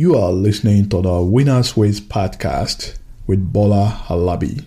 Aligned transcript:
You 0.00 0.16
are 0.16 0.32
listening 0.32 0.88
to 0.88 1.02
the 1.02 1.20
Winners 1.20 1.76
Ways 1.76 2.00
podcast 2.00 2.96
with 3.26 3.52
Bola 3.52 4.02
Alabi, 4.08 4.64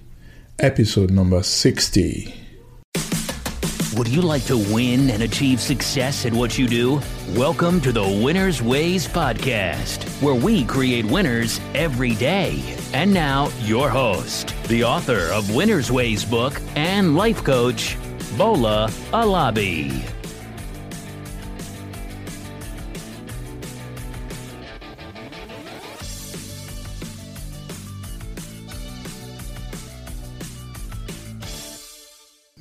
episode 0.60 1.10
number 1.10 1.42
60. 1.42 2.32
Would 3.98 4.10
you 4.10 4.22
like 4.22 4.44
to 4.44 4.60
win 4.72 5.10
and 5.10 5.24
achieve 5.24 5.60
success 5.60 6.28
at 6.28 6.34
what 6.34 6.60
you 6.60 6.68
do? 6.68 7.02
Welcome 7.30 7.82
to 7.82 7.92
the 7.92 8.08
Winners 8.24 8.62
Ways 8.62 9.08
podcast, 9.08 10.06
where 10.22 10.36
we 10.36 10.66
create 10.66 11.06
winners 11.06 11.60
every 11.74 12.14
day. 12.14 12.62
And 12.94 13.12
now, 13.12 13.50
your 13.62 13.90
host, 13.90 14.54
the 14.68 14.84
author 14.84 15.34
of 15.34 15.56
Winners 15.56 15.92
Ways 15.92 16.24
book 16.24 16.62
and 16.76 17.16
life 17.16 17.44
coach, 17.44 17.98
Bola 18.38 18.88
Alabi. 19.12 20.08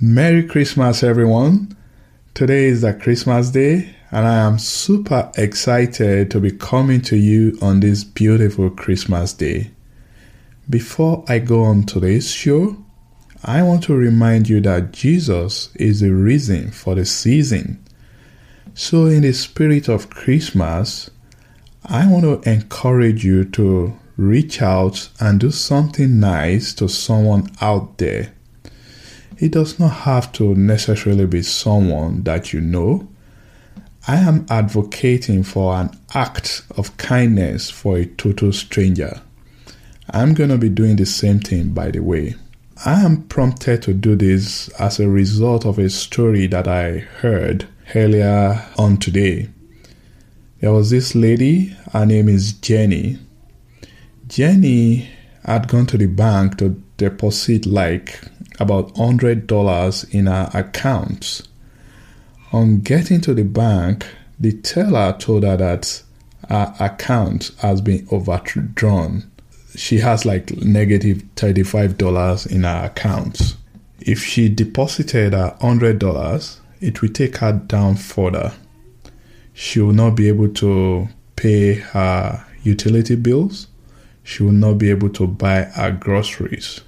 Merry 0.05 0.42
Christmas, 0.42 1.05
everyone. 1.05 1.77
Today 2.34 2.65
is 2.65 2.80
the 2.80 2.92
Christmas 2.92 3.51
day, 3.51 3.95
and 4.11 4.27
I 4.27 4.38
am 4.38 4.59
super 4.59 5.30
excited 5.37 6.28
to 6.33 6.41
be 6.41 6.51
coming 6.51 7.02
to 7.02 7.16
you 7.16 7.56
on 7.62 7.78
this 7.78 8.02
beautiful 8.02 8.69
Christmas 8.69 9.33
day. 9.33 9.70
Before 10.69 11.25
I 11.28 11.38
go 11.38 11.62
on 11.62 11.84
today's 11.84 12.33
show, 12.33 12.84
I 13.45 13.62
want 13.62 13.84
to 13.84 13.95
remind 13.95 14.48
you 14.48 14.61
that 14.62 14.91
Jesus 14.91 15.70
is 15.77 16.01
the 16.01 16.11
reason 16.11 16.73
for 16.73 16.97
the 16.97 17.05
season. 17.05 17.80
So, 18.75 19.06
in 19.06 19.23
the 19.23 19.33
spirit 19.33 19.89
of 19.89 20.11
Christmas, 20.11 21.11
I 21.84 22.09
want 22.11 22.25
to 22.25 22.50
encourage 22.50 23.25
you 23.25 23.45
to 23.50 23.97
reach 24.16 24.62
out 24.62 25.11
and 25.20 25.39
do 25.39 25.53
something 25.53 26.19
nice 26.19 26.75
to 26.75 26.89
someone 26.89 27.53
out 27.61 27.98
there 27.98 28.33
it 29.38 29.52
does 29.52 29.78
not 29.78 29.92
have 29.92 30.33
to 30.33 30.55
necessarily 30.55 31.27
be 31.27 31.42
someone 31.42 32.22
that 32.25 32.52
you 32.52 32.61
know. 32.61 33.08
I 34.06 34.16
am 34.16 34.47
advocating 34.50 35.44
for 35.44 35.74
an 35.74 35.91
act 36.14 36.62
of 36.77 36.97
kindness 36.97 37.70
for 37.70 37.97
a 37.98 38.06
total 38.06 38.52
stranger. 38.52 39.20
I'm 40.11 40.34
going 40.34 40.50
to 40.50 40.58
be 40.58 40.69
doing 40.69 40.97
the 40.97 41.06
same 41.06 41.39
thing, 41.39 41.70
by 41.70 41.91
the 41.91 42.00
way. 42.00 42.34
I 42.84 43.02
am 43.02 43.22
prompted 43.24 43.83
to 43.83 43.94
do 43.94 44.16
this 44.16 44.69
as 44.70 44.98
a 44.98 45.08
result 45.08 45.64
of 45.64 45.78
a 45.78 45.89
story 45.89 46.48
that 46.48 46.67
I 46.67 46.98
heard 46.98 47.69
earlier 47.94 48.67
on 48.77 48.96
today. 48.96 49.48
There 50.61 50.72
was 50.72 50.91
this 50.91 51.14
lady, 51.14 51.77
her 51.92 52.05
name 52.05 52.28
is 52.28 52.52
Jenny. 52.55 53.19
Jenny 54.27 55.08
had 55.44 55.69
gone 55.69 55.86
to 55.86 55.98
the 55.98 56.06
bank 56.06 56.58
to 56.58 56.83
deposit 56.96 57.67
like 57.67 58.20
about 58.62 58.94
$100 58.94 60.14
in 60.14 60.27
her 60.27 60.50
account. 60.55 61.42
On 62.52 62.80
getting 62.80 63.20
to 63.22 63.34
the 63.34 63.44
bank, 63.44 64.06
the 64.38 64.52
teller 64.52 65.14
told 65.18 65.44
her 65.44 65.56
that 65.56 66.02
her 66.48 66.74
account 66.80 67.50
has 67.58 67.80
been 67.80 68.06
overdrawn. 68.10 69.30
She 69.74 69.98
has 69.98 70.24
like 70.27 70.56
negative 70.56 71.22
$35 71.36 72.50
in 72.50 72.64
her 72.64 72.84
account. 72.86 73.56
If 74.00 74.22
she 74.22 74.48
deposited 74.48 75.33
her 75.33 75.56
$100, 75.60 76.58
it 76.80 77.00
will 77.00 77.08
take 77.08 77.38
her 77.38 77.52
down 77.52 77.96
further. 77.96 78.52
She 79.55 79.80
will 79.80 79.92
not 79.92 80.16
be 80.16 80.28
able 80.28 80.48
to 80.55 81.08
pay 81.36 81.74
her 81.74 82.44
utility 82.62 83.16
bills. 83.16 83.68
She 84.24 84.42
will 84.42 84.52
not 84.52 84.78
be 84.78 84.90
able 84.90 85.10
to 85.10 85.27
buy 85.27 85.62
her 85.62 85.92
groceries. 85.92 86.80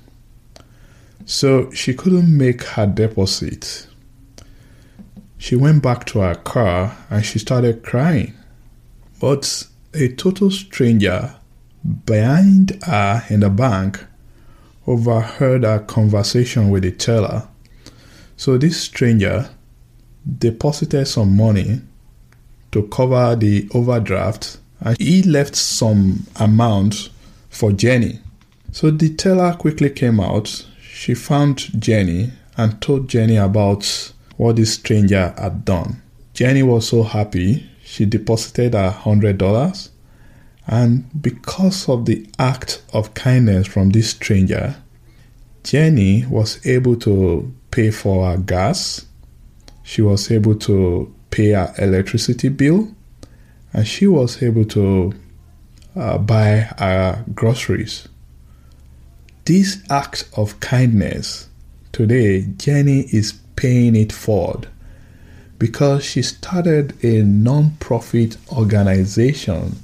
So 1.26 1.70
she 1.70 1.94
couldn't 1.94 2.36
make 2.36 2.62
her 2.62 2.86
deposit. 2.86 3.86
She 5.38 5.56
went 5.56 5.82
back 5.82 6.04
to 6.06 6.20
her 6.20 6.34
car 6.34 6.96
and 7.08 7.24
she 7.24 7.38
started 7.38 7.82
crying. 7.82 8.34
But 9.20 9.66
a 9.94 10.08
total 10.08 10.50
stranger 10.50 11.36
behind 12.04 12.82
her 12.84 13.24
in 13.30 13.40
the 13.40 13.50
bank 13.50 14.04
overheard 14.86 15.64
her 15.64 15.78
conversation 15.78 16.68
with 16.70 16.82
the 16.82 16.92
teller. 16.92 17.48
So 18.36 18.58
this 18.58 18.80
stranger 18.80 19.48
deposited 20.38 21.06
some 21.06 21.36
money 21.36 21.80
to 22.72 22.82
cover 22.88 23.36
the 23.36 23.68
overdraft 23.72 24.58
and 24.80 24.98
he 25.00 25.22
left 25.22 25.56
some 25.56 26.26
amount 26.36 27.10
for 27.48 27.72
Jenny. 27.72 28.20
So 28.72 28.90
the 28.90 29.14
teller 29.14 29.54
quickly 29.54 29.90
came 29.90 30.20
out 30.20 30.66
she 31.04 31.12
found 31.12 31.58
Jenny 31.78 32.32
and 32.56 32.80
told 32.80 33.08
Jenny 33.10 33.36
about 33.36 34.12
what 34.38 34.56
this 34.56 34.72
stranger 34.72 35.34
had 35.36 35.62
done. 35.62 36.00
Jenny 36.32 36.62
was 36.62 36.88
so 36.88 37.02
happy, 37.02 37.68
she 37.84 38.06
deposited 38.06 38.72
her 38.72 38.90
$100 39.02 39.90
and 40.66 41.22
because 41.22 41.90
of 41.90 42.06
the 42.06 42.26
act 42.38 42.82
of 42.94 43.12
kindness 43.12 43.66
from 43.66 43.90
this 43.90 44.12
stranger, 44.12 44.76
Jenny 45.62 46.24
was 46.24 46.66
able 46.66 46.96
to 46.96 47.52
pay 47.70 47.90
for 47.90 48.30
her 48.30 48.38
gas, 48.38 49.04
she 49.82 50.00
was 50.00 50.30
able 50.30 50.54
to 50.54 51.14
pay 51.30 51.50
her 51.50 51.74
electricity 51.76 52.48
bill, 52.48 52.88
and 53.74 53.86
she 53.86 54.06
was 54.06 54.42
able 54.42 54.64
to 54.64 55.12
uh, 55.96 56.16
buy 56.16 56.66
her 56.78 57.26
groceries. 57.34 58.08
This 59.46 59.82
act 59.90 60.26
of 60.38 60.58
kindness, 60.60 61.50
today, 61.92 62.46
Jenny 62.56 63.00
is 63.12 63.34
paying 63.56 63.94
it 63.94 64.10
forward 64.10 64.68
because 65.58 66.02
she 66.02 66.22
started 66.22 66.94
a 67.04 67.22
non-profit 67.22 68.38
organization 68.50 69.76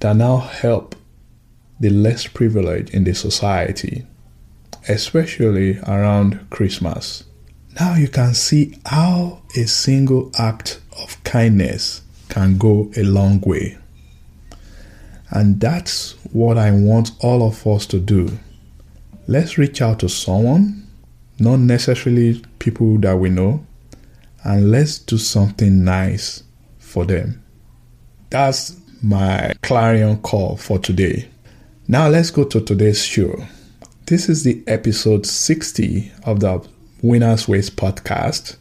that 0.00 0.16
now 0.16 0.36
help 0.36 0.94
the 1.80 1.88
less 1.88 2.26
privileged 2.26 2.90
in 2.90 3.04
the 3.04 3.14
society, 3.14 4.04
especially 4.90 5.78
around 5.86 6.50
Christmas. 6.50 7.24
Now 7.80 7.94
you 7.94 8.08
can 8.08 8.34
see 8.34 8.78
how 8.84 9.40
a 9.56 9.64
single 9.64 10.30
act 10.38 10.82
of 11.02 11.24
kindness 11.24 12.02
can 12.28 12.58
go 12.58 12.90
a 12.94 13.04
long 13.04 13.40
way. 13.40 13.78
And 15.30 15.58
that's 15.58 16.12
what 16.34 16.58
I 16.58 16.72
want 16.72 17.12
all 17.20 17.42
of 17.42 17.66
us 17.66 17.86
to 17.86 17.98
do 17.98 18.38
let's 19.30 19.56
reach 19.56 19.80
out 19.80 20.00
to 20.00 20.08
someone, 20.08 20.84
not 21.38 21.60
necessarily 21.60 22.42
people 22.58 22.98
that 22.98 23.16
we 23.16 23.30
know, 23.30 23.64
and 24.42 24.72
let's 24.72 24.98
do 24.98 25.16
something 25.16 25.84
nice 25.84 26.42
for 26.80 27.04
them. 27.04 27.40
That's 28.30 28.76
my 29.00 29.52
clarion 29.62 30.20
call 30.22 30.56
for 30.56 30.80
today. 30.80 31.28
Now 31.86 32.08
let's 32.08 32.32
go 32.32 32.42
to 32.42 32.60
today's 32.60 33.04
show. 33.04 33.46
This 34.06 34.28
is 34.28 34.42
the 34.42 34.64
episode 34.66 35.24
60 35.24 36.10
of 36.24 36.40
the 36.40 36.68
Winners 37.00 37.46
Ways 37.46 37.70
podcast. 37.70 38.56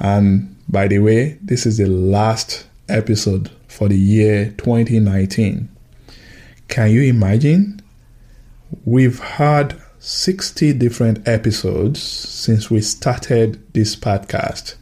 And 0.00 0.54
by 0.68 0.86
the 0.86 0.98
way, 0.98 1.38
this 1.40 1.64
is 1.64 1.78
the 1.78 1.86
last 1.86 2.66
episode 2.90 3.50
for 3.68 3.88
the 3.88 3.98
year 3.98 4.52
2019. 4.58 5.70
Can 6.68 6.90
you 6.90 7.00
imagine? 7.04 7.80
We've 8.84 9.18
had 9.18 9.80
60 10.06 10.74
different 10.74 11.26
episodes 11.26 12.02
since 12.02 12.70
we 12.70 12.82
started 12.82 13.72
this 13.72 13.96
podcast. 13.96 14.74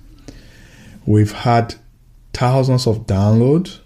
We've 1.07 1.31
had 1.31 1.77
thousands 2.33 2.89
of 2.89 3.07
downloads 3.07 3.79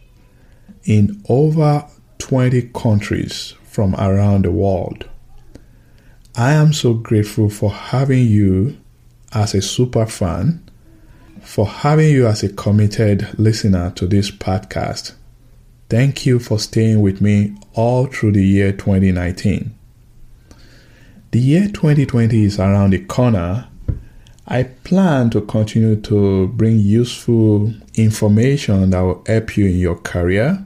in 0.84 1.22
over 1.28 1.86
20 2.16 2.70
countries 2.74 3.52
from 3.64 3.94
around 3.96 4.46
the 4.46 4.50
world. 4.50 5.04
I 6.34 6.52
am 6.52 6.72
so 6.72 6.94
grateful 6.94 7.50
for 7.50 7.70
having 7.70 8.24
you 8.24 8.78
as 9.30 9.52
a 9.54 9.60
super 9.60 10.06
fan, 10.06 10.66
for 11.42 11.66
having 11.66 12.12
you 12.12 12.26
as 12.26 12.44
a 12.44 12.48
committed 12.48 13.38
listener 13.38 13.90
to 13.96 14.06
this 14.06 14.30
podcast. 14.30 15.12
Thank 15.90 16.24
you 16.24 16.38
for 16.38 16.58
staying 16.58 17.02
with 17.02 17.20
me 17.20 17.58
all 17.74 18.06
through 18.06 18.32
the 18.32 18.42
year 18.42 18.72
2019. 18.72 19.74
The 21.36 21.42
year 21.42 21.68
2020 21.68 22.44
is 22.44 22.58
around 22.58 22.94
the 22.94 22.98
corner. 23.00 23.68
I 24.48 24.62
plan 24.62 25.28
to 25.32 25.42
continue 25.42 25.96
to 25.96 26.48
bring 26.48 26.78
useful 26.78 27.74
information 27.92 28.88
that 28.88 29.00
will 29.02 29.22
help 29.26 29.54
you 29.58 29.66
in 29.66 29.78
your 29.78 29.96
career, 29.96 30.64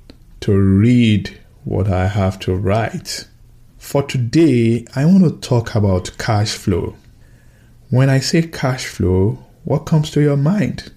to 0.41 0.59
read 0.59 1.39
what 1.63 1.88
I 1.88 2.07
have 2.07 2.38
to 2.39 2.53
write. 2.53 3.29
For 3.77 4.03
today, 4.03 4.85
I 4.94 5.06
want 5.06 5.23
to 5.23 5.38
talk 5.39 5.73
about 5.73 6.17
cash 6.17 6.51
flow. 6.51 6.97
When 7.89 8.09
I 8.09 8.19
say 8.19 8.41
cash 8.41 8.88
flow, 8.88 9.39
what 9.63 9.85
comes 9.85 10.12
to 10.12 10.19
your 10.19 10.35
mind? 10.35 10.91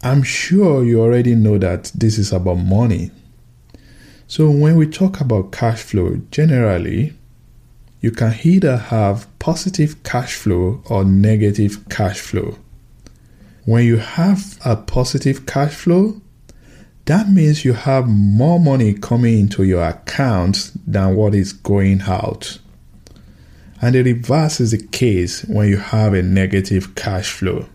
I'm 0.00 0.22
sure 0.22 0.84
you 0.84 1.00
already 1.00 1.34
know 1.34 1.58
that 1.58 1.90
this 1.92 2.18
is 2.18 2.32
about 2.32 2.58
money. 2.58 3.10
So, 4.28 4.48
when 4.48 4.76
we 4.76 4.86
talk 4.86 5.20
about 5.20 5.50
cash 5.50 5.82
flow, 5.82 6.20
generally, 6.30 7.14
you 8.02 8.10
can 8.10 8.34
either 8.42 8.76
have 8.76 9.26
positive 9.38 10.02
cash 10.02 10.34
flow 10.34 10.82
or 10.90 11.04
negative 11.04 11.88
cash 11.88 12.20
flow. 12.20 12.58
When 13.64 13.84
you 13.84 13.98
have 13.98 14.58
a 14.64 14.74
positive 14.74 15.46
cash 15.46 15.72
flow, 15.72 16.20
that 17.04 17.28
means 17.28 17.64
you 17.64 17.72
have 17.72 18.08
more 18.08 18.58
money 18.58 18.92
coming 18.92 19.38
into 19.38 19.62
your 19.62 19.84
account 19.84 20.72
than 20.84 21.14
what 21.14 21.34
is 21.34 21.52
going 21.52 22.02
out. 22.02 22.58
And 23.80 23.94
the 23.94 24.02
reverse 24.02 24.60
is 24.60 24.72
the 24.72 24.84
case 24.84 25.44
when 25.44 25.68
you 25.68 25.76
have 25.76 26.12
a 26.12 26.22
negative 26.22 26.96
cash 26.96 27.30
flow. 27.30 27.66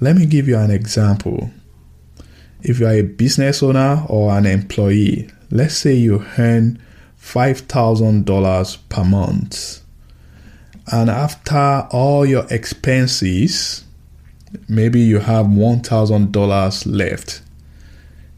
Let 0.00 0.16
me 0.16 0.26
give 0.26 0.48
you 0.48 0.58
an 0.58 0.72
example. 0.72 1.50
If 2.62 2.80
you 2.80 2.86
are 2.86 2.92
a 2.92 3.02
business 3.02 3.62
owner 3.62 4.04
or 4.08 4.36
an 4.36 4.46
employee, 4.46 5.30
let's 5.50 5.76
say 5.76 5.94
you 5.94 6.24
earn 6.38 6.80
$5,000 7.26 8.78
per 8.88 9.04
month. 9.04 9.80
And 10.92 11.10
after 11.10 11.88
all 11.90 12.24
your 12.24 12.46
expenses, 12.50 13.84
maybe 14.68 15.00
you 15.00 15.18
have 15.18 15.46
$1,000 15.46 16.86
left. 16.86 17.42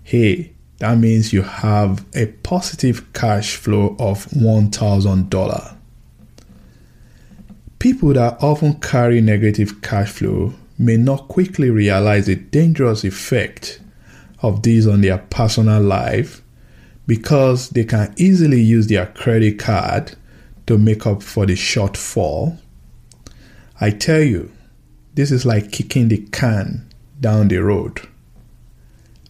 Hey, 0.03 0.53
that 0.79 0.97
means 0.97 1.35
you 1.35 1.43
have 1.43 2.05
a 2.15 2.27
positive 2.27 3.13
cash 3.13 3.57
flow 3.57 3.95
of 3.99 4.25
$1,000. 4.29 5.75
People 7.79 8.15
that 8.15 8.43
often 8.43 8.81
carry 8.81 9.21
negative 9.21 9.83
cash 9.83 10.13
flow 10.13 10.55
may 10.79 10.97
not 10.97 11.29
quickly 11.29 11.69
realize 11.69 12.27
the 12.27 12.37
dangerous 12.37 13.05
effect 13.05 13.81
of 14.41 14.63
this 14.63 14.87
on 14.87 15.03
their 15.03 15.19
personal 15.19 15.83
life 15.83 16.43
because 17.09 17.71
they 17.71 17.85
can 17.85 18.15
easily 18.19 18.61
use 18.61 18.87
their 18.87 19.07
credit 19.07 19.59
card 19.59 20.15
to 20.67 20.77
make 20.77 21.07
up 21.07 21.23
for 21.23 21.47
the 21.47 21.55
shortfall. 21.55 22.59
I 23.81 23.91
tell 23.91 24.21
you, 24.21 24.53
this 25.15 25.33
is 25.33 25.47
like 25.47 25.73
kicking 25.73 26.09
the 26.09 26.19
can 26.31 26.87
down 27.19 27.49
the 27.49 27.59
road. 27.59 28.03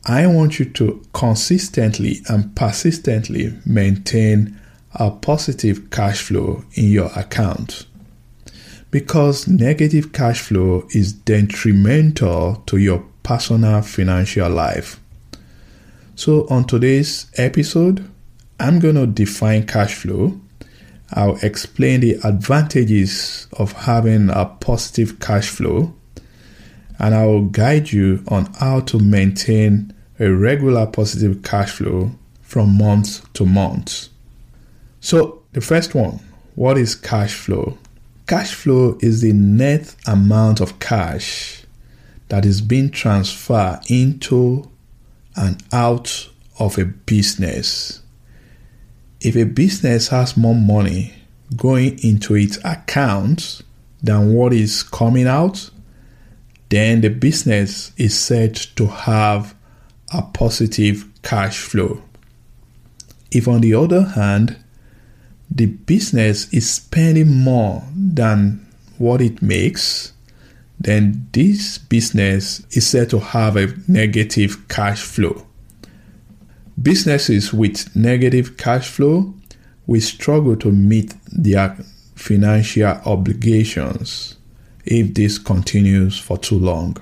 I 0.05 0.27
want 0.27 0.59
you 0.59 0.65
to 0.65 1.03
consistently 1.13 2.17
and 2.29 2.55
persistently 2.57 3.55
maintain 3.65 4.59
a 4.95 5.13
positive 5.13 5.89
cash 5.91 6.23
flow 6.23 6.65
in 6.75 6.87
your 6.87 7.13
account 7.15 7.87
because 8.91 9.47
negative 9.47 10.13
cash 10.13 10.41
flow 10.41 10.89
is 10.91 11.13
detrimental 11.13 12.57
to 12.67 12.79
your 12.79 13.05
personal 13.23 13.83
financial 13.83 14.51
life. 14.51 14.99
So, 16.19 16.49
on 16.49 16.65
today's 16.65 17.31
episode, 17.37 18.05
I'm 18.59 18.81
going 18.81 18.97
to 18.97 19.07
define 19.07 19.69
cash 19.69 19.95
flow. 19.95 20.41
I'll 21.13 21.37
explain 21.45 22.01
the 22.01 22.15
advantages 22.25 23.47
of 23.53 23.71
having 23.71 24.29
a 24.29 24.47
positive 24.47 25.21
cash 25.21 25.49
flow, 25.49 25.95
and 26.99 27.15
I 27.15 27.25
will 27.25 27.45
guide 27.45 27.93
you 27.93 28.25
on 28.27 28.47
how 28.55 28.81
to 28.81 28.99
maintain 28.99 29.95
a 30.19 30.33
regular 30.33 30.87
positive 30.87 31.45
cash 31.45 31.71
flow 31.71 32.11
from 32.43 32.77
month 32.77 33.33
to 33.35 33.47
month. 33.47 34.09
So, 34.99 35.45
the 35.53 35.61
first 35.61 35.95
one 35.95 36.19
what 36.57 36.79
is 36.79 36.97
cash 36.97 37.35
flow? 37.35 37.79
Cash 38.27 38.55
flow 38.55 38.99
is 39.01 39.21
the 39.21 39.33
net 39.33 39.95
amount 40.05 40.61
of 40.61 40.81
cash 40.81 41.63
that 42.27 42.45
is 42.45 42.61
being 42.61 42.91
transferred 42.91 43.83
into 43.89 44.69
and 45.39 45.63
out 45.73 46.29
of 46.59 46.77
a 46.79 46.85
business. 46.85 48.03
If 49.21 49.37
a 49.37 49.45
business 49.45 50.09
has 50.09 50.37
more 50.37 50.55
money 50.55 51.15
going 51.57 51.99
into 52.05 52.35
its 52.35 52.59
accounts 52.65 53.63
than 54.03 54.35
what 54.35 54.53
is 54.53 54.83
coming 54.83 55.27
out, 55.27 55.71
then 56.69 57.01
the 57.01 57.09
business 57.09 57.93
is 57.97 58.19
said 58.19 58.55
to 58.77 58.87
have 58.87 59.55
a 60.13 60.23
positive 60.23 61.07
cash 61.23 61.59
flow. 61.61 62.03
If, 63.31 63.49
on 63.49 63.61
the 63.61 63.75
other 63.75 64.03
hand, 64.03 64.57
the 65.51 65.67
business 65.67 66.53
is 66.53 66.69
spending 66.69 67.35
more 67.35 67.83
than 67.95 68.67
what 68.99 69.21
it 69.21 69.41
makes, 69.41 70.13
then 70.81 71.29
this 71.33 71.79
business 71.79 72.65
is 72.71 72.87
said 72.87 73.11
to 73.11 73.19
have 73.19 73.57
a 73.57 73.75
negative 73.89 74.69
cash 74.69 75.03
flow. 75.03 75.47
Businesses 76.81 77.53
with 77.53 77.95
negative 77.97 78.57
cash 78.57 78.89
flow 78.89 79.35
will 79.87 80.01
struggle 80.01 80.55
to 80.57 80.71
meet 80.71 81.15
their 81.33 81.77
financial 82.15 82.87
obligations 83.05 84.37
if 84.85 85.15
this 85.15 85.39
continues 85.39 86.19
for 86.19 86.39
too 86.39 86.59
long. 86.59 86.97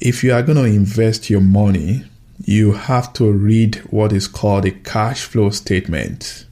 If 0.00 0.24
you 0.24 0.32
are 0.32 0.42
going 0.42 0.56
to 0.56 0.64
invest 0.64 1.28
your 1.28 1.42
money, 1.42 2.04
you 2.44 2.72
have 2.72 3.12
to 3.14 3.30
read 3.30 3.76
what 3.90 4.12
is 4.12 4.26
called 4.26 4.64
a 4.64 4.70
cash 4.70 5.24
flow 5.24 5.50
statement. 5.50 6.46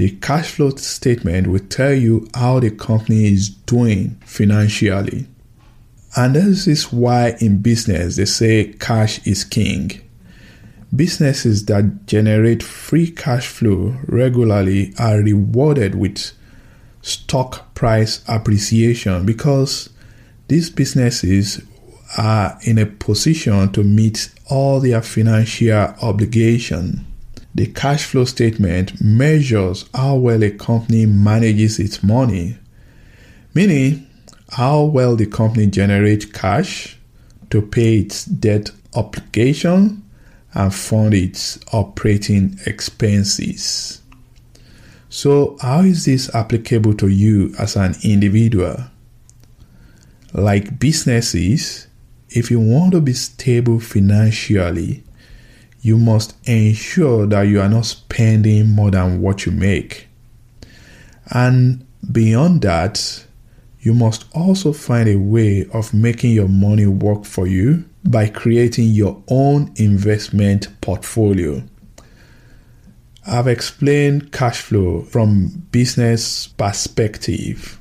The 0.00 0.12
cash 0.12 0.52
flow 0.52 0.70
statement 0.76 1.48
will 1.48 1.58
tell 1.58 1.92
you 1.92 2.26
how 2.34 2.58
the 2.58 2.70
company 2.70 3.26
is 3.26 3.50
doing 3.50 4.16
financially. 4.24 5.26
And 6.16 6.34
this 6.34 6.66
is 6.66 6.90
why 6.90 7.36
in 7.38 7.60
business 7.60 8.16
they 8.16 8.24
say 8.24 8.72
cash 8.80 9.20
is 9.26 9.44
king. 9.44 10.00
Businesses 10.96 11.66
that 11.66 12.06
generate 12.06 12.62
free 12.62 13.10
cash 13.10 13.46
flow 13.46 13.94
regularly 14.06 14.94
are 14.98 15.18
rewarded 15.18 15.96
with 15.96 16.32
stock 17.02 17.74
price 17.74 18.24
appreciation 18.26 19.26
because 19.26 19.90
these 20.48 20.70
businesses 20.70 21.60
are 22.16 22.58
in 22.62 22.78
a 22.78 22.86
position 22.86 23.70
to 23.72 23.84
meet 23.84 24.30
all 24.46 24.80
their 24.80 25.02
financial 25.02 25.94
obligation. 26.00 27.04
The 27.54 27.66
cash 27.66 28.04
flow 28.04 28.24
statement 28.24 29.00
measures 29.00 29.84
how 29.92 30.16
well 30.16 30.42
a 30.44 30.50
company 30.50 31.06
manages 31.06 31.78
its 31.78 32.02
money, 32.02 32.58
meaning 33.54 34.06
how 34.50 34.82
well 34.84 35.16
the 35.16 35.26
company 35.26 35.66
generates 35.66 36.26
cash 36.26 36.96
to 37.50 37.60
pay 37.60 37.98
its 37.98 38.24
debt 38.24 38.70
obligation 38.94 40.02
and 40.54 40.74
fund 40.74 41.14
its 41.14 41.58
operating 41.72 42.58
expenses. 42.66 44.00
So, 45.08 45.56
how 45.60 45.80
is 45.80 46.04
this 46.04 46.32
applicable 46.34 46.94
to 46.94 47.08
you 47.08 47.52
as 47.58 47.74
an 47.74 47.96
individual? 48.04 48.76
Like 50.32 50.78
businesses, 50.78 51.88
if 52.28 52.48
you 52.50 52.60
want 52.60 52.92
to 52.92 53.00
be 53.00 53.12
stable 53.12 53.80
financially, 53.80 55.02
you 55.82 55.96
must 55.96 56.34
ensure 56.46 57.26
that 57.26 57.42
you 57.42 57.60
are 57.60 57.68
not 57.68 57.86
spending 57.86 58.68
more 58.68 58.90
than 58.90 59.20
what 59.20 59.46
you 59.46 59.52
make. 59.52 60.08
And 61.30 61.86
beyond 62.10 62.62
that, 62.62 63.24
you 63.80 63.94
must 63.94 64.26
also 64.34 64.72
find 64.72 65.08
a 65.08 65.16
way 65.16 65.66
of 65.72 65.94
making 65.94 66.32
your 66.32 66.48
money 66.48 66.86
work 66.86 67.24
for 67.24 67.46
you 67.46 67.84
by 68.04 68.28
creating 68.28 68.88
your 68.90 69.22
own 69.28 69.72
investment 69.76 70.68
portfolio. 70.80 71.62
I've 73.26 73.48
explained 73.48 74.32
cash 74.32 74.60
flow 74.60 75.02
from 75.02 75.66
business 75.70 76.46
perspective. 76.48 77.78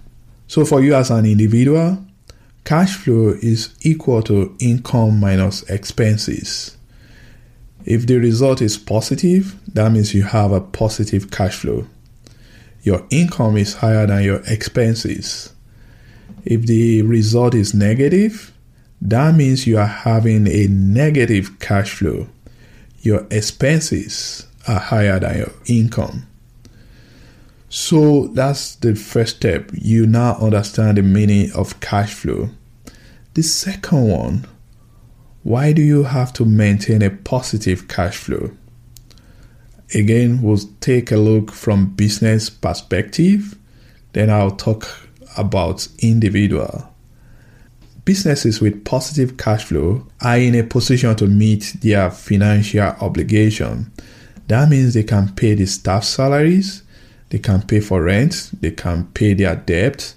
So 0.47 0.63
for 0.63 0.81
you 0.81 0.95
as 0.95 1.11
an 1.11 1.25
individual, 1.25 2.05
cash 2.63 2.95
flow 2.95 3.29
is 3.41 3.75
equal 3.81 4.21
to 4.23 4.55
income 4.59 5.19
minus 5.19 5.63
expenses. 5.63 6.77
If 7.85 8.05
the 8.07 8.17
result 8.17 8.61
is 8.61 8.77
positive, 8.77 9.55
that 9.73 9.91
means 9.91 10.13
you 10.13 10.23
have 10.23 10.51
a 10.51 10.61
positive 10.61 11.31
cash 11.31 11.57
flow. 11.57 11.87
Your 12.83 13.05
income 13.09 13.57
is 13.57 13.75
higher 13.75 14.05
than 14.05 14.23
your 14.23 14.41
expenses. 14.47 15.53
If 16.45 16.65
the 16.65 17.01
result 17.01 17.55
is 17.55 17.73
negative, 17.73 18.53
that 19.01 19.35
means 19.35 19.65
you 19.65 19.77
are 19.77 19.85
having 19.85 20.47
a 20.47 20.67
negative 20.67 21.59
cash 21.59 21.91
flow. 21.91 22.27
Your 23.01 23.25
expenses 23.31 24.47
are 24.67 24.79
higher 24.79 25.19
than 25.19 25.37
your 25.37 25.51
income. 25.65 26.27
So 27.69 28.27
that's 28.27 28.75
the 28.75 28.95
first 28.95 29.37
step. 29.37 29.69
You 29.73 30.05
now 30.07 30.37
understand 30.37 30.97
the 30.97 31.03
meaning 31.03 31.51
of 31.53 31.79
cash 31.79 32.13
flow. 32.13 32.49
The 33.35 33.43
second 33.43 34.09
one, 34.09 34.47
why 35.43 35.71
do 35.71 35.81
you 35.81 36.03
have 36.03 36.33
to 36.33 36.45
maintain 36.45 37.01
a 37.01 37.09
positive 37.09 37.87
cash 37.87 38.17
flow? 38.17 38.51
Again, 39.93 40.41
we'll 40.41 40.59
take 40.81 41.11
a 41.11 41.17
look 41.17 41.51
from 41.51 41.95
business 41.95 42.49
perspective, 42.49 43.57
then 44.13 44.29
I'll 44.29 44.51
talk 44.51 44.87
about 45.37 45.87
individual. 45.99 46.93
Businesses 48.05 48.59
with 48.59 48.85
positive 48.85 49.37
cash 49.37 49.65
flow 49.65 50.05
are 50.21 50.37
in 50.37 50.55
a 50.55 50.63
position 50.63 51.15
to 51.15 51.27
meet 51.27 51.75
their 51.81 52.11
financial 52.11 52.81
obligation. 53.01 53.91
That 54.47 54.69
means 54.69 54.93
they 54.93 55.03
can 55.03 55.33
pay 55.35 55.53
the 55.53 55.65
staff 55.65 56.03
salaries, 56.03 56.83
they 57.29 57.39
can 57.39 57.61
pay 57.61 57.79
for 57.79 58.03
rent, 58.03 58.51
they 58.59 58.71
can 58.71 59.05
pay 59.13 59.33
their 59.33 59.55
debt, 59.55 60.15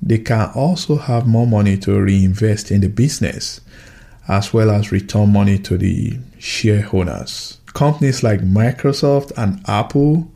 they 0.00 0.18
can 0.18 0.50
also 0.54 0.96
have 0.96 1.26
more 1.26 1.46
money 1.46 1.76
to 1.78 2.00
reinvest 2.00 2.70
in 2.70 2.80
the 2.80 2.88
business, 2.88 3.60
as 4.28 4.52
well 4.52 4.70
as 4.70 4.92
return 4.92 5.32
money 5.32 5.58
to 5.58 5.76
the 5.76 6.18
shareholders. 6.38 7.58
Companies 7.74 8.22
like 8.22 8.40
Microsoft 8.40 9.32
and 9.36 9.60
Apple, 9.68 10.30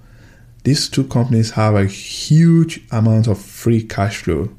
these 0.64 0.88
two 0.88 1.04
companies 1.04 1.52
have 1.52 1.74
a 1.74 1.86
huge 1.86 2.80
amount 2.90 3.26
of 3.28 3.40
free 3.40 3.82
cash 3.82 4.18
flow. 4.18 4.50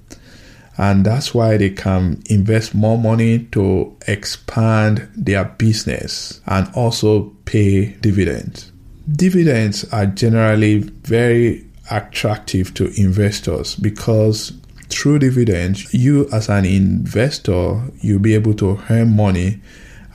And 0.78 1.06
that's 1.06 1.34
why 1.34 1.58
they 1.58 1.72
can 1.72 2.24
invest 2.28 2.74
more 2.74 2.98
money 2.98 3.40
to 3.52 3.98
expand 4.08 5.10
their 5.14 5.44
business 5.44 6.40
and 6.46 6.70
also 6.74 7.32
pay 7.44 7.88
dividends. 7.96 8.72
Dividends 9.12 9.84
are 9.92 10.06
generally 10.06 10.78
very 10.78 11.66
attractive 11.92 12.74
to 12.76 12.86
investors 13.00 13.76
because 13.76 14.54
through 14.90 15.20
dividends, 15.20 15.94
you 15.94 16.28
as 16.32 16.50
an 16.50 16.66
investor, 16.66 17.90
you'll 18.02 18.20
be 18.20 18.36
able 18.36 18.54
to 18.56 18.80
earn 18.90 19.16
money 19.16 19.62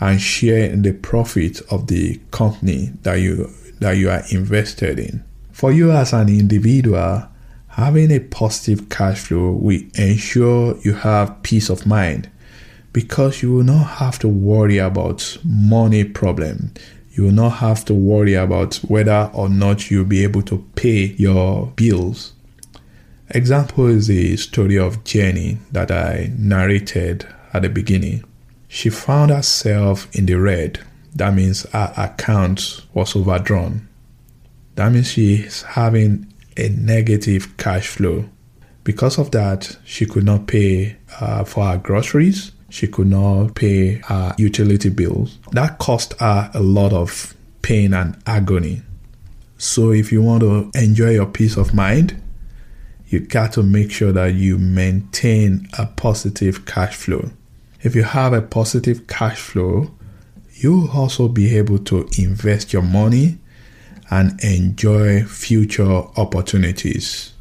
and 0.01 0.21
share 0.21 0.69
in 0.71 0.83
the 0.83 0.93
profit 0.93 1.61
of 1.71 1.87
the 1.87 2.21
company 2.31 2.93
that 3.03 3.15
you 3.15 3.51
that 3.81 3.97
you 3.97 4.11
are 4.11 4.23
invested 4.31 4.99
in. 4.99 5.25
For 5.53 5.73
you 5.73 5.91
as 5.93 6.13
an 6.13 6.29
individual, 6.29 7.29
having 7.69 8.11
a 8.11 8.21
positive 8.21 8.89
cash 8.89 9.21
flow 9.21 9.53
will 9.53 9.81
ensure 9.95 10.77
you 10.83 10.95
have 10.95 11.43
peace 11.43 11.69
of 11.69 11.87
mind 11.87 12.31
because 12.93 13.43
you 13.43 13.53
will 13.53 13.65
not 13.65 13.85
have 13.99 14.19
to 14.21 14.29
worry 14.29 14.79
about 14.79 15.37
money 15.45 16.05
problem. 16.05 16.73
You 17.11 17.25
will 17.25 17.33
not 17.33 17.51
have 17.59 17.85
to 17.87 17.95
worry 17.95 18.35
about 18.35 18.77
whether 18.77 19.31
or 19.35 19.49
not 19.49 19.91
you'll 19.91 20.05
be 20.05 20.23
able 20.23 20.43
to 20.43 20.65
pay 20.77 21.15
your 21.19 21.73
bills. 21.77 22.34
Example 23.35 23.87
is 23.87 24.07
the 24.07 24.37
story 24.37 24.79
of 24.79 25.05
Jenny 25.05 25.59
that 25.73 25.91
I 25.91 26.31
narrated 26.39 27.27
at 27.53 27.63
the 27.63 27.69
beginning 27.69 28.25
she 28.75 28.91
found 28.91 29.31
herself 29.31 30.09
in 30.17 30.27
the 30.27 30.35
red. 30.35 30.81
That 31.15 31.33
means 31.33 31.63
her 31.71 31.95
account 31.97 32.85
was 32.93 33.15
overdrawn. 33.15 33.89
That 34.75 34.91
means 34.91 35.13
she's 35.13 35.63
having 35.63 36.33
a 36.57 36.71
negative 36.71 37.57
cash 37.57 37.87
flow. 37.87 38.29
Because 38.83 39.17
of 39.17 39.31
that, 39.31 39.77
she 39.85 40.07
could 40.07 40.25
not 40.25 40.49
pay 40.49 40.97
uh, 41.21 41.45
for 41.45 41.67
her 41.67 41.77
groceries. 41.77 42.51
She 42.69 42.89
could 42.89 43.07
not 43.07 43.55
pay 43.55 44.01
her 44.09 44.35
utility 44.39 44.89
bills. 44.89 45.39
That 45.53 45.79
cost 45.79 46.15
her 46.19 46.51
a 46.53 46.61
lot 46.61 46.93
of 46.93 47.33
pain 47.63 47.95
and 47.95 48.21
agony. 48.27 48.83
So, 49.57 49.93
if 49.93 50.11
you 50.11 50.21
want 50.21 50.41
to 50.41 50.73
enjoy 50.75 51.11
your 51.11 51.27
peace 51.27 51.57
of 51.57 51.73
mind, 51.73 52.21
you 53.09 53.21
got 53.21 53.53
to 53.53 53.63
make 53.63 53.91
sure 53.91 54.13
that 54.13 54.35
you 54.35 54.59
maintain 54.59 55.69
a 55.79 55.87
positive 55.87 56.67
cash 56.67 56.97
flow. 56.97 57.31
If 57.83 57.95
you 57.95 58.03
have 58.03 58.33
a 58.33 58.43
positive 58.43 59.07
cash 59.07 59.39
flow, 59.39 59.91
you'll 60.53 60.91
also 60.91 61.29
be 61.29 61.57
able 61.57 61.79
to 61.81 62.09
invest 62.19 62.73
your 62.73 62.83
money 62.83 63.39
and 64.11 64.43
enjoy 64.43 65.25
future 65.25 66.03
opportunities. 66.17 67.33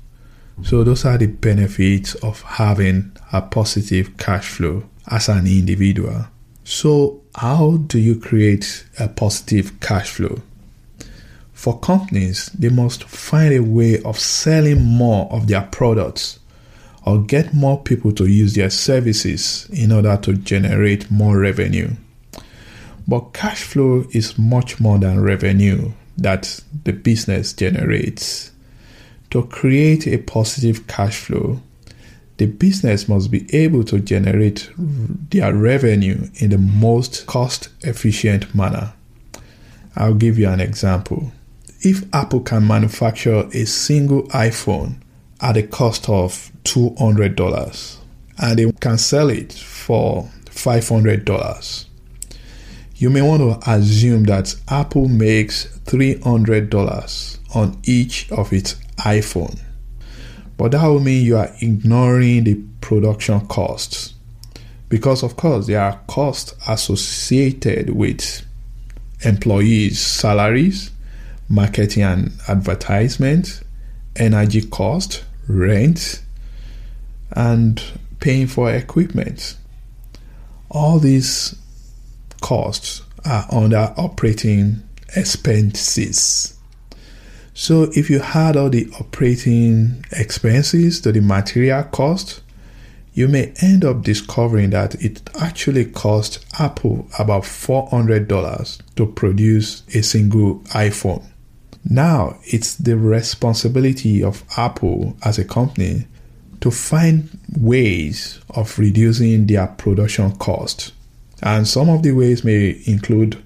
So, 0.64 0.84
those 0.84 1.06
are 1.06 1.18
the 1.18 1.28
benefits 1.28 2.16
of 2.16 2.42
having 2.42 3.12
a 3.32 3.42
positive 3.42 4.18
cash 4.18 4.50
flow 4.50 4.84
as 5.08 5.28
an 5.30 5.48
individual. 5.48 6.28
So, 6.64 7.22
how 7.36 7.78
do 7.88 8.00
you 8.00 8.20
create 8.20 8.86
a 9.00 9.08
positive 9.08 9.80
cash 9.80 10.12
flow? 10.12 10.42
For 11.64 11.80
companies, 11.80 12.48
they 12.48 12.68
must 12.68 13.06
find 13.06 13.54
a 13.54 13.64
way 13.64 14.02
of 14.02 14.20
selling 14.20 14.84
more 14.84 15.32
of 15.32 15.48
their 15.48 15.62
products 15.62 16.40
or 17.06 17.24
get 17.24 17.54
more 17.54 17.82
people 17.82 18.12
to 18.16 18.26
use 18.26 18.54
their 18.54 18.70
services 18.70 19.70
in 19.72 19.94
order 19.94 20.18
to 20.24 20.34
generate 20.34 21.10
more 21.10 21.40
revenue. 21.40 21.92
But 23.08 23.32
cash 23.32 23.64
flow 23.64 24.04
is 24.12 24.38
much 24.38 24.82
more 24.82 25.00
than 25.00 25.24
revenue 25.24 25.94
that 26.18 26.60
the 26.84 26.92
business 26.92 27.54
generates. 27.54 28.52
To 29.30 29.44
create 29.44 30.06
a 30.06 30.18
positive 30.18 30.86
cash 30.88 31.16
flow, 31.16 31.62
the 32.40 32.48
business 32.48 33.08
must 33.08 33.32
be 33.32 33.48
able 33.56 33.86
to 33.86 34.02
generate 34.02 34.70
their 34.78 35.56
revenue 35.56 36.28
in 36.36 36.50
the 36.50 36.58
most 36.58 37.26
cost 37.26 37.70
efficient 37.84 38.54
manner. 38.54 38.92
I'll 39.96 40.14
give 40.14 40.38
you 40.38 40.50
an 40.50 40.60
example. 40.60 41.32
If 41.86 42.04
Apple 42.16 42.40
can 42.40 42.66
manufacture 42.66 43.46
a 43.52 43.66
single 43.66 44.24
iPhone 44.30 44.96
at 45.42 45.58
a 45.58 45.64
cost 45.64 46.08
of 46.08 46.50
$200 46.64 47.98
and 48.38 48.58
they 48.58 48.72
can 48.80 48.98
sell 48.98 49.30
it 49.30 49.52
for 49.52 50.30
$500. 50.46 51.86
You 52.96 53.10
may 53.10 53.22
want 53.22 53.42
to 53.42 53.70
assume 53.70 54.24
that 54.26 54.56
Apple 54.70 55.10
makes 55.10 55.66
$300 55.86 57.40
on 57.54 57.78
each 57.84 58.32
of 58.32 58.54
its 58.54 58.76
iPhone. 59.00 59.60
But 60.56 60.72
that 60.72 60.88
will 60.88 61.02
mean 61.02 61.26
you 61.26 61.36
are 61.36 61.52
ignoring 61.62 62.46
the 62.46 62.64
production 62.80 63.46
costs. 63.48 64.14
Because, 64.88 65.22
of 65.22 65.36
course, 65.36 65.68
there 65.68 65.82
are 65.82 66.00
costs 66.08 66.54
associated 66.66 67.90
with 67.90 68.46
employees' 69.26 70.00
salaries, 70.00 70.92
marketing 71.50 72.04
and 72.04 72.32
advertisement, 72.48 73.62
energy 74.16 74.62
cost, 74.62 75.24
rent, 75.48 76.22
and 77.32 77.84
paying 78.20 78.48
for 78.48 78.72
equipment. 78.74 79.58
All 80.70 81.00
these 81.00 81.56
costs 82.42 83.02
are 83.26 83.46
under 83.52 83.94
operating 83.98 84.84
expenses. 85.16 86.58
So 87.54 87.92
if 87.94 88.10
you 88.10 88.20
add 88.20 88.58
all 88.58 88.70
the 88.70 88.90
operating 89.00 90.06
expenses 90.12 91.02
to 91.02 91.12
the 91.12 91.22
material 91.22 91.84
cost, 91.84 92.42
you 93.14 93.28
may 93.28 93.54
end 93.62 93.86
up 93.86 94.02
discovering 94.02 94.72
that 94.72 94.96
it 94.96 95.22
actually 95.40 95.86
cost 95.86 96.44
Apple 96.60 97.08
about 97.20 97.44
$400 97.44 98.82
to 98.96 99.06
produce 99.06 99.84
a 99.94 100.02
single 100.02 100.60
iPhone. 100.72 101.24
Now 101.86 102.38
it's 102.44 102.76
the 102.76 102.98
responsibility 102.98 104.24
of 104.24 104.44
Apple 104.58 105.18
as 105.24 105.38
a 105.38 105.46
company 105.46 106.08
to 106.62 106.72
find 106.72 107.30
ways 107.58 108.40
of 108.52 108.80
reducing 108.80 109.48
their 109.48 109.68
production 109.68 110.32
cost. 110.38 110.94
And 111.42 111.68
some 111.68 111.90
of 111.90 112.04
the 112.04 112.14
ways 112.14 112.44
may 112.46 112.82
include 112.86 113.44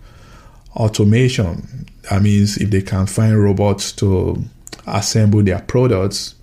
automation. 0.76 1.88
That 2.10 2.22
means 2.22 2.58
if 2.58 2.70
they 2.70 2.84
can 2.84 3.08
find 3.08 3.42
robots 3.42 3.92
to 3.94 4.44
assemble 4.86 5.42
their 5.42 5.62
products 5.62 6.36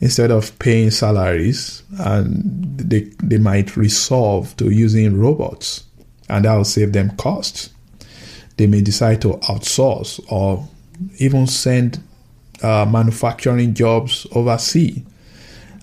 instead 0.00 0.30
of 0.30 0.58
paying 0.58 0.90
salaries, 0.90 1.82
and 1.98 2.76
they, 2.76 3.00
they 3.22 3.38
might 3.38 3.76
resolve 3.76 4.54
to 4.56 4.70
using 4.70 5.18
robots, 5.18 5.84
and 6.28 6.44
that 6.44 6.54
will 6.54 6.64
save 6.64 6.92
them 6.92 7.16
costs. 7.16 7.70
They 8.56 8.66
may 8.66 8.80
decide 8.80 9.22
to 9.22 9.34
outsource 9.34 10.20
or 10.30 10.68
even 11.18 11.46
send 11.46 12.02
uh, 12.62 12.86
manufacturing 12.88 13.74
jobs 13.74 14.26
overseas. 14.32 15.02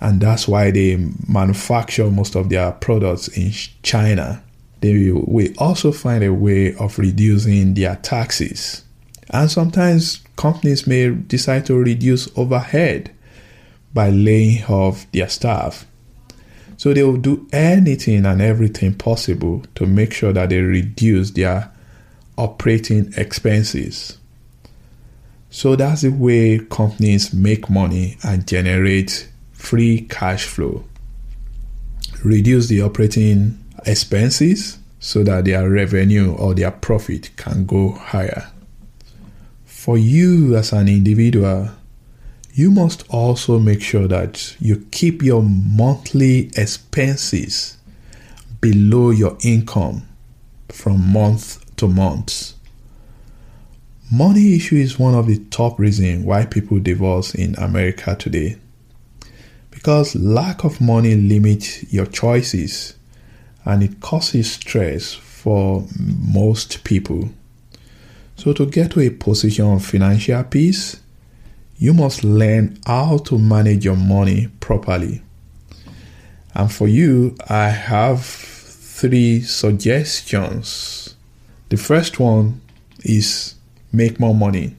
And 0.01 0.19
that's 0.19 0.47
why 0.47 0.71
they 0.71 0.97
manufacture 1.27 2.09
most 2.11 2.35
of 2.35 2.49
their 2.49 2.71
products 2.73 3.29
in 3.29 3.51
China. 3.83 4.43
They 4.81 5.11
will 5.11 5.47
also 5.57 5.93
find 5.93 6.23
a 6.23 6.33
way 6.33 6.75
of 6.75 6.99
reducing 6.99 7.73
their 7.73 7.95
taxes. 7.97 8.83
And 9.29 9.49
sometimes 9.49 10.21
companies 10.35 10.85
may 10.85 11.09
decide 11.09 11.65
to 11.67 11.75
reduce 11.75 12.27
overhead 12.37 13.15
by 13.93 14.09
laying 14.09 14.63
off 14.65 15.09
their 15.13 15.29
staff. 15.29 15.85
So 16.75 16.93
they 16.93 17.03
will 17.03 17.17
do 17.17 17.47
anything 17.53 18.25
and 18.25 18.41
everything 18.41 18.95
possible 18.95 19.63
to 19.75 19.85
make 19.85 20.13
sure 20.13 20.33
that 20.33 20.49
they 20.49 20.59
reduce 20.59 21.31
their 21.31 21.71
operating 22.37 23.13
expenses. 23.15 24.17
So 25.53 25.75
that's 25.75 26.01
the 26.01 26.09
way 26.09 26.57
companies 26.57 27.31
make 27.31 27.69
money 27.69 28.17
and 28.23 28.47
generate 28.47 29.29
free 29.51 30.07
cash 30.09 30.45
flow. 30.45 30.83
Reduce 32.23 32.69
the 32.69 32.81
operating 32.81 33.63
expenses 33.85 34.79
so 34.99 35.23
that 35.23 35.45
their 35.45 35.69
revenue 35.69 36.33
or 36.33 36.55
their 36.55 36.71
profit 36.71 37.29
can 37.35 37.67
go 37.67 37.91
higher. 37.91 38.49
For 39.63 39.95
you 39.95 40.55
as 40.55 40.73
an 40.73 40.87
individual, 40.87 41.69
you 42.55 42.71
must 42.71 43.07
also 43.09 43.59
make 43.59 43.83
sure 43.83 44.07
that 44.07 44.55
you 44.59 44.87
keep 44.89 45.21
your 45.21 45.43
monthly 45.43 46.49
expenses 46.57 47.77
below 48.59 49.11
your 49.11 49.37
income 49.43 50.07
from 50.69 51.13
month 51.13 51.63
to 51.75 51.87
month. 51.87 52.53
Money 54.13 54.55
issue 54.55 54.75
is 54.75 54.99
one 54.99 55.15
of 55.15 55.25
the 55.25 55.39
top 55.45 55.79
reasons 55.79 56.23
why 56.23 56.45
people 56.45 56.77
divorce 56.77 57.33
in 57.33 57.55
America 57.55 58.15
today. 58.15 58.57
Because 59.71 60.13
lack 60.13 60.63
of 60.63 60.79
money 60.79 61.15
limits 61.15 61.91
your 61.91 62.05
choices 62.05 62.93
and 63.65 63.81
it 63.81 64.01
causes 64.01 64.51
stress 64.51 65.15
for 65.15 65.87
most 65.97 66.83
people. 66.83 67.29
So 68.35 68.53
to 68.53 68.67
get 68.67 68.91
to 68.91 68.99
a 68.99 69.09
position 69.09 69.65
of 69.65 69.83
financial 69.83 70.43
peace, 70.43 71.01
you 71.79 71.95
must 71.95 72.23
learn 72.23 72.77
how 72.85 73.17
to 73.17 73.39
manage 73.39 73.83
your 73.83 73.97
money 73.97 74.49
properly. 74.59 75.23
And 76.53 76.71
for 76.71 76.87
you, 76.87 77.35
I 77.49 77.69
have 77.69 78.23
three 78.23 79.41
suggestions. 79.41 81.15
The 81.69 81.77
first 81.77 82.19
one 82.19 82.61
is 82.99 83.55
make 83.93 84.19
more 84.19 84.35
money. 84.35 84.75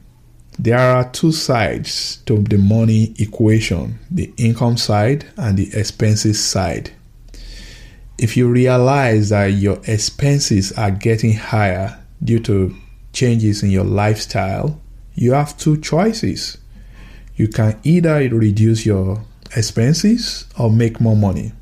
There 0.59 0.78
are 0.78 1.09
two 1.11 1.33
sides 1.33 2.18
to 2.26 2.42
the 2.42 2.59
money 2.59 3.14
equation 3.18 3.99
the 4.11 4.33
income 4.37 4.76
side 4.76 5.26
and 5.37 5.56
the 5.56 5.75
expenses 5.75 6.42
side. 6.42 6.90
If 8.18 8.37
you 8.37 8.49
realize 8.49 9.30
that 9.30 9.47
your 9.47 9.80
expenses 9.87 10.73
are 10.73 10.90
getting 10.90 11.33
higher 11.33 11.99
due 12.23 12.38
to 12.40 12.75
changes 13.12 13.62
in 13.62 13.71
your 13.71 13.85
lifestyle, 13.85 14.80
you 15.14 15.33
have 15.33 15.56
two 15.56 15.80
choices. 15.80 16.59
You 17.37 17.49
can 17.49 17.80
either 17.83 18.28
reduce 18.28 18.87
your 18.87 19.25
expenses 19.56 20.47
or 20.56 20.71
make 20.71 21.00
more 21.00 21.16
money. 21.16 21.52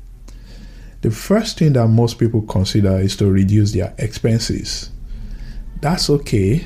The 1.01 1.11
first 1.11 1.57
thing 1.57 1.73
that 1.73 1.87
most 1.87 2.19
people 2.19 2.43
consider 2.43 2.99
is 2.99 3.15
to 3.17 3.29
reduce 3.29 3.71
their 3.71 3.93
expenses. 3.97 4.91
That's 5.81 6.09
okay 6.09 6.65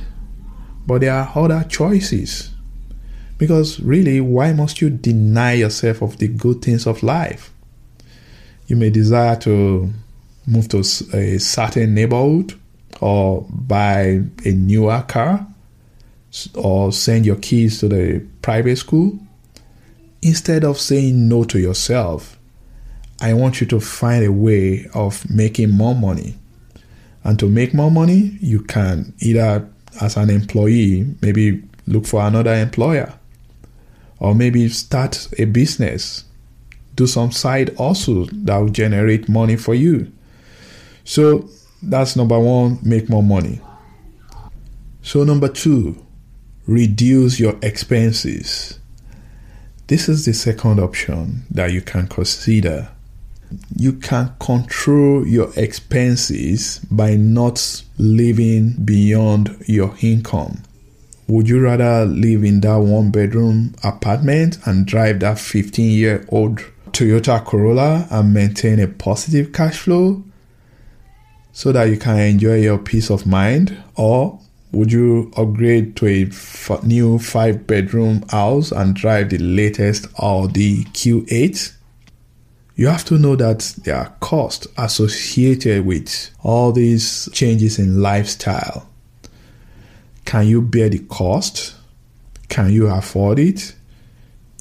but 0.88 1.01
there 1.01 1.13
are 1.13 1.32
other 1.36 1.63
choices. 1.70 2.50
Because 3.38 3.79
really, 3.82 4.20
why 4.22 4.53
must 4.53 4.82
you 4.82 4.89
deny 4.89 5.53
yourself 5.53 6.01
of 6.01 6.17
the 6.17 6.27
good 6.27 6.62
things 6.63 6.88
of 6.88 7.03
life? 7.03 7.53
You 8.65 8.77
may 8.77 8.89
desire 8.89 9.36
to 9.41 9.91
move 10.47 10.69
to 10.69 10.80
a 10.80 11.38
certain 11.38 11.93
neighborhood 11.93 12.60
or 13.02 13.45
buy 13.50 14.23
a 14.45 14.52
newer 14.52 15.04
car 15.08 15.45
or 16.56 16.91
send 16.91 17.26
your 17.26 17.36
kids 17.36 17.80
to 17.80 17.89
the 17.89 18.26
private 18.41 18.78
school. 18.78 19.19
Instead 20.21 20.63
of 20.63 20.80
saying 20.80 21.28
no 21.28 21.43
to 21.43 21.60
yourself, 21.60 22.39
I 23.21 23.34
want 23.34 23.62
you 23.62 23.67
to 23.67 23.80
find 23.80 24.26
a 24.26 24.32
way 24.32 24.88
of 24.93 25.30
making 25.30 25.71
more 25.71 25.95
money. 25.95 26.38
And 27.23 27.38
to 27.39 27.50
make 27.50 27.73
more 27.73 27.91
money, 27.91 28.38
you 28.41 28.62
can 28.62 29.13
either 29.19 29.67
as 30.01 30.17
an 30.17 30.29
employee, 30.29 31.15
maybe 31.21 31.63
look 31.86 32.05
for 32.05 32.21
another 32.21 32.53
employer 32.53 33.13
or 34.19 34.36
maybe 34.36 34.67
start 34.69 35.27
a 35.38 35.45
business. 35.45 36.25
Do 36.95 37.07
some 37.07 37.31
side 37.31 37.75
also 37.77 38.25
that 38.25 38.57
will 38.57 38.69
generate 38.69 39.29
money 39.29 39.55
for 39.55 39.75
you. 39.75 40.12
So 41.03 41.49
that's 41.81 42.15
number 42.15 42.39
one, 42.39 42.79
make 42.83 43.10
more 43.10 43.23
money. 43.23 43.62
So, 45.01 45.23
number 45.23 45.47
two, 45.47 46.05
reduce 46.65 47.39
your 47.39 47.57
expenses. 47.62 48.79
This 49.88 50.10
is 50.10 50.25
the 50.25 50.33
second 50.33 50.81
option 50.81 51.45
that 51.49 51.71
you 51.71 51.81
can 51.81 52.07
consider 52.07 52.89
you 53.75 53.93
can 53.93 54.33
control 54.39 55.25
your 55.25 55.51
expenses 55.55 56.79
by 56.91 57.15
not 57.15 57.83
living 57.97 58.73
beyond 58.83 59.55
your 59.67 59.95
income. 60.01 60.63
Would 61.27 61.49
you 61.49 61.60
rather 61.62 62.05
live 62.05 62.43
in 62.43 62.62
that 62.62 62.77
one 62.77 63.12
bedroom 63.12 63.75
apartment 63.83 64.60
and 64.65 64.86
drive 64.86 65.19
that 65.19 65.39
15 65.39 65.89
year 65.91 66.25
old 66.29 66.60
Toyota 66.91 67.43
Corolla 67.43 68.07
and 68.10 68.33
maintain 68.33 68.79
a 68.79 68.88
positive 68.88 69.51
cash 69.51 69.77
flow 69.77 70.23
so 71.51 71.71
that 71.71 71.86
you 71.86 71.97
can 71.97 72.17
enjoy 72.17 72.62
your 72.62 72.77
peace 72.77 73.10
of 73.10 73.25
mind? 73.25 73.77
Or 73.95 74.39
would 74.71 74.91
you 74.91 75.31
upgrade 75.36 75.95
to 75.97 76.07
a 76.07 76.25
f- 76.27 76.83
new 76.83 77.19
five 77.19 77.67
bedroom 77.67 78.23
house 78.29 78.71
and 78.71 78.95
drive 78.95 79.29
the 79.29 79.38
latest 79.38 80.07
Audi 80.19 80.86
Q8? 80.86 81.76
You 82.77 82.87
have 82.87 83.03
to 83.05 83.17
know 83.17 83.35
that 83.35 83.73
there 83.83 83.95
are 83.95 84.13
costs 84.19 84.67
associated 84.77 85.83
with 85.83 86.29
all 86.43 86.71
these 86.71 87.27
changes 87.33 87.79
in 87.79 88.03
lifestyle. 88.03 88.87
Can 90.25 90.45
you 90.45 90.61
bear 90.61 90.87
the 90.87 90.99
cost? 90.99 91.75
Can 92.49 92.71
you 92.71 92.87
afford 92.87 93.39
it? 93.39 93.75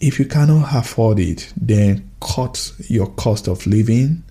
If 0.01 0.19
you 0.19 0.25
cannot 0.25 0.75
afford 0.75 1.19
it, 1.19 1.53
then 1.59 2.11
cut 2.21 2.73
your 2.89 3.09
cost 3.09 3.49
of 3.49 3.67
living 3.67 4.23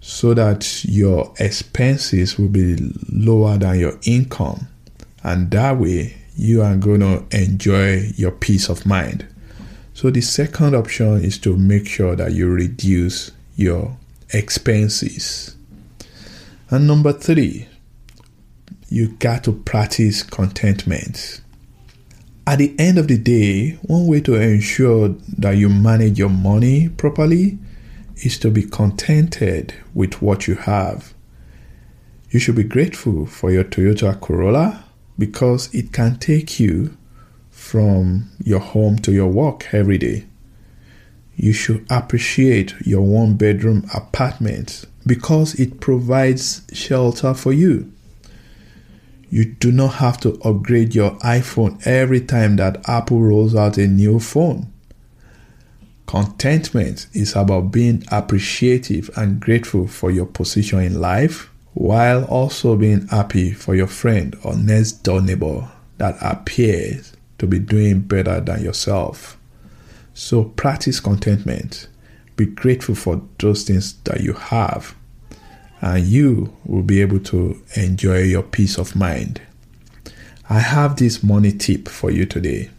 so 0.00 0.34
that 0.34 0.84
your 0.84 1.34
expenses 1.40 2.38
will 2.38 2.48
be 2.48 2.76
lower 3.10 3.58
than 3.58 3.78
your 3.80 3.98
income. 4.06 4.68
And 5.24 5.50
that 5.50 5.78
way, 5.78 6.16
you 6.36 6.62
are 6.62 6.76
going 6.76 7.00
to 7.00 7.24
enjoy 7.36 8.12
your 8.14 8.30
peace 8.30 8.68
of 8.68 8.86
mind. 8.86 9.26
So 9.94 10.10
the 10.10 10.20
second 10.20 10.74
option 10.74 11.22
is 11.22 11.38
to 11.40 11.56
make 11.56 11.86
sure 11.86 12.16
that 12.16 12.32
you 12.32 12.48
reduce 12.48 13.30
your 13.56 13.96
expenses. 14.30 15.56
And 16.70 16.86
number 16.86 17.12
three, 17.12 17.68
you 18.88 19.08
got 19.18 19.44
to 19.44 19.52
practice 19.52 20.22
contentment. 20.22 21.40
At 22.46 22.58
the 22.58 22.74
end 22.78 22.98
of 22.98 23.08
the 23.08 23.18
day, 23.18 23.78
one 23.82 24.06
way 24.06 24.20
to 24.22 24.34
ensure 24.34 25.10
that 25.38 25.52
you 25.52 25.68
manage 25.68 26.18
your 26.18 26.30
money 26.30 26.88
properly 26.88 27.58
is 28.16 28.38
to 28.38 28.50
be 28.50 28.62
contented 28.62 29.74
with 29.94 30.20
what 30.20 30.48
you 30.48 30.56
have. 30.56 31.14
You 32.30 32.40
should 32.40 32.56
be 32.56 32.64
grateful 32.64 33.26
for 33.26 33.50
your 33.50 33.64
Toyota 33.64 34.18
Corolla 34.20 34.84
because 35.18 35.72
it 35.74 35.92
can 35.92 36.18
take 36.18 36.58
you 36.58 36.96
from 37.62 38.28
your 38.44 38.58
home 38.58 38.98
to 38.98 39.12
your 39.12 39.28
work 39.28 39.72
every 39.72 39.96
day. 39.96 40.26
You 41.36 41.54
should 41.54 41.86
appreciate 41.88 42.74
your 42.84 43.00
one 43.00 43.34
bedroom 43.36 43.86
apartment 43.94 44.84
because 45.06 45.54
it 45.54 45.80
provides 45.80 46.62
shelter 46.72 47.32
for 47.32 47.52
you. 47.52 47.90
You 49.30 49.46
do 49.46 49.72
not 49.72 49.94
have 49.94 50.18
to 50.20 50.38
upgrade 50.42 50.94
your 50.94 51.12
iPhone 51.20 51.80
every 51.86 52.20
time 52.20 52.56
that 52.56 52.86
Apple 52.86 53.22
rolls 53.22 53.54
out 53.54 53.78
a 53.78 53.86
new 53.86 54.20
phone. 54.20 54.70
Contentment 56.06 57.06
is 57.14 57.34
about 57.34 57.72
being 57.72 58.04
appreciative 58.10 59.08
and 59.16 59.40
grateful 59.40 59.86
for 59.86 60.10
your 60.10 60.26
position 60.26 60.80
in 60.80 61.00
life 61.00 61.48
while 61.72 62.24
also 62.24 62.76
being 62.76 63.06
happy 63.06 63.52
for 63.52 63.74
your 63.74 63.86
friend 63.86 64.36
or 64.44 64.56
next 64.56 65.04
door 65.04 65.22
neighbor 65.22 65.70
that 65.96 66.16
appears 66.20 67.11
to 67.42 67.46
be 67.48 67.58
doing 67.58 67.98
better 67.98 68.38
than 68.38 68.62
yourself. 68.62 69.36
So 70.14 70.44
practice 70.44 71.00
contentment. 71.00 71.88
Be 72.36 72.46
grateful 72.46 72.94
for 72.94 73.20
those 73.40 73.64
things 73.64 73.94
that 74.04 74.20
you 74.20 74.34
have, 74.34 74.94
and 75.80 76.04
you 76.04 76.56
will 76.64 76.84
be 76.84 77.00
able 77.00 77.18
to 77.18 77.60
enjoy 77.74 78.20
your 78.20 78.44
peace 78.44 78.78
of 78.78 78.94
mind. 78.94 79.42
I 80.48 80.60
have 80.60 80.94
this 80.94 81.24
money 81.24 81.50
tip 81.50 81.88
for 81.88 82.12
you 82.12 82.26
today. 82.26 82.70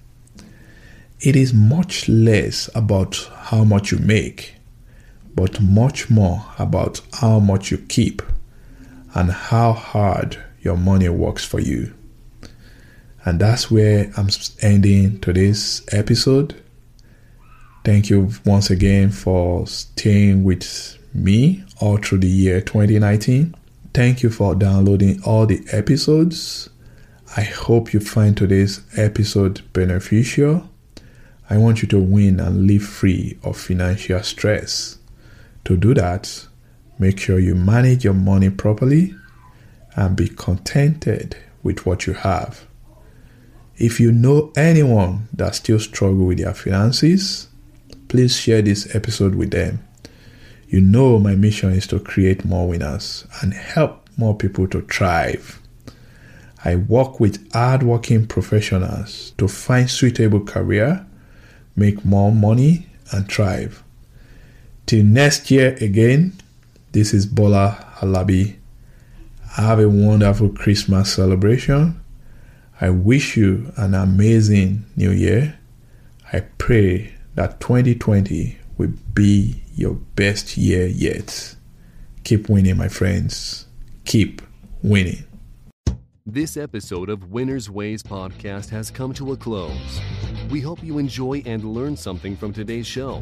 It 1.19 1.35
is 1.35 1.53
much 1.53 2.07
less 2.07 2.69
about 2.73 3.29
how 3.35 3.65
much 3.65 3.91
you 3.91 3.97
make, 3.97 4.55
but 5.35 5.59
much 5.59 6.09
more 6.09 6.45
about 6.57 7.01
how 7.19 7.39
much 7.39 7.69
you 7.69 7.79
keep 7.79 8.21
and 9.13 9.29
how 9.29 9.73
hard 9.73 10.41
your 10.61 10.77
money 10.77 11.09
works 11.09 11.43
for 11.43 11.59
you. 11.59 11.93
And 13.25 13.39
that's 13.39 13.71
where 13.71 14.11
I'm 14.17 14.29
ending 14.61 15.19
today's 15.19 15.81
episode. 15.91 16.61
Thank 17.85 18.09
you 18.09 18.31
once 18.45 18.69
again 18.69 19.11
for 19.11 19.65
staying 19.67 20.43
with 20.43 20.97
me 21.13 21.63
all 21.79 21.97
through 21.97 22.19
the 22.19 22.27
year 22.27 22.59
2019. 22.61 23.55
Thank 23.93 24.23
you 24.23 24.29
for 24.29 24.55
downloading 24.55 25.21
all 25.23 25.45
the 25.45 25.65
episodes. 25.71 26.69
I 27.37 27.41
hope 27.41 27.93
you 27.93 27.99
find 27.99 28.35
today's 28.35 28.81
episode 28.97 29.61
beneficial. 29.73 30.69
I 31.49 31.57
want 31.57 31.81
you 31.81 31.87
to 31.89 31.99
win 31.99 32.39
and 32.39 32.67
live 32.67 32.83
free 32.83 33.37
of 33.43 33.57
financial 33.57 34.21
stress. 34.23 34.97
To 35.65 35.77
do 35.77 35.93
that, 35.93 36.47
make 36.99 37.19
sure 37.19 37.39
you 37.39 37.55
manage 37.55 38.03
your 38.03 38.13
money 38.13 38.49
properly 38.49 39.15
and 39.95 40.15
be 40.15 40.27
contented 40.27 41.37
with 41.61 41.85
what 41.85 42.05
you 42.05 42.13
have. 42.13 42.65
If 43.77 43.99
you 43.99 44.11
know 44.11 44.51
anyone 44.55 45.27
that 45.33 45.55
still 45.55 45.79
struggle 45.79 46.25
with 46.25 46.37
their 46.37 46.53
finances, 46.53 47.47
please 48.07 48.35
share 48.35 48.61
this 48.61 48.93
episode 48.95 49.35
with 49.35 49.51
them. 49.51 49.85
You 50.67 50.81
know 50.81 51.17
my 51.19 51.35
mission 51.35 51.71
is 51.73 51.87
to 51.87 51.99
create 51.99 52.45
more 52.45 52.67
winners 52.67 53.25
and 53.41 53.53
help 53.53 54.07
more 54.17 54.35
people 54.35 54.67
to 54.67 54.81
thrive. 54.81 55.59
I 56.63 56.75
work 56.75 57.19
with 57.19 57.51
hardworking 57.51 58.27
professionals 58.27 59.33
to 59.37 59.47
find 59.47 59.89
suitable 59.89 60.41
career, 60.41 61.05
make 61.75 62.05
more 62.05 62.31
money 62.31 62.87
and 63.11 63.29
thrive. 63.29 63.83
Till 64.85 65.03
next 65.03 65.49
year 65.49 65.75
again, 65.81 66.33
this 66.91 67.13
is 67.13 67.25
Bola 67.25 67.93
Alabi. 67.97 68.55
Have 69.53 69.79
a 69.79 69.89
wonderful 69.89 70.49
Christmas 70.49 71.13
celebration. 71.13 72.02
I 72.83 72.89
wish 72.89 73.37
you 73.37 73.71
an 73.77 73.93
amazing 73.93 74.83
new 74.97 75.11
year. 75.11 75.57
I 76.33 76.41
pray 76.57 77.13
that 77.33 77.61
2020 77.61 78.57
will 78.77 78.91
be 79.13 79.61
your 79.73 79.93
best 79.93 80.57
year 80.57 80.87
yet. 80.87 81.55
Keep 82.25 82.49
winning, 82.49 82.75
my 82.75 82.89
friends. 82.89 83.67
Keep 84.03 84.41
winning. 84.81 85.23
This 86.25 86.57
episode 86.57 87.09
of 87.09 87.31
Winner's 87.31 87.69
Ways 87.69 88.03
podcast 88.03 88.69
has 88.71 88.91
come 88.91 89.13
to 89.13 89.31
a 89.31 89.37
close. 89.37 90.01
We 90.49 90.59
hope 90.59 90.83
you 90.83 90.97
enjoy 90.97 91.41
and 91.45 91.63
learn 91.63 91.95
something 91.95 92.35
from 92.35 92.51
today's 92.51 92.85
show. 92.85 93.21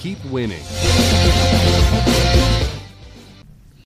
keep 0.00 0.24
winning. 0.24 0.62